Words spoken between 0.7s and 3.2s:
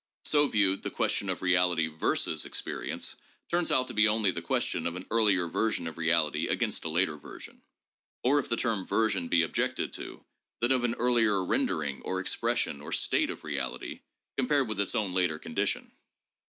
the question of reality versus experience